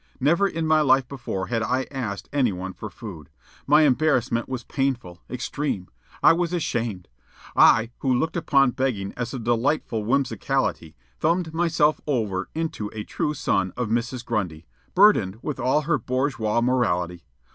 Never 0.19 0.47
in 0.47 0.65
my 0.65 0.81
life 0.81 1.07
before 1.07 1.45
had 1.45 1.61
I 1.61 1.85
asked 1.91 2.27
any 2.33 2.51
one 2.51 2.73
for 2.73 2.89
food. 2.89 3.29
My 3.67 3.83
embarrassment 3.83 4.49
was 4.49 4.63
painful, 4.63 5.21
extreme. 5.29 5.89
I 6.23 6.33
was 6.33 6.53
ashamed. 6.53 7.07
I, 7.55 7.91
who 7.99 8.11
looked 8.11 8.35
upon 8.35 8.71
begging 8.71 9.13
as 9.15 9.31
a 9.31 9.37
delightful 9.37 10.03
whimsicality, 10.03 10.95
thumbed 11.19 11.53
myself 11.53 12.01
over 12.07 12.49
into 12.55 12.89
a 12.95 13.03
true 13.03 13.35
son 13.35 13.73
of 13.77 13.89
Mrs. 13.89 14.25
Grundy, 14.25 14.65
burdened 14.95 15.37
with 15.43 15.59
all 15.59 15.81
her 15.81 15.99
bourgeois 15.99 16.61
morality. 16.61 17.27